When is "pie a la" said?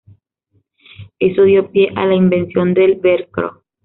1.71-2.15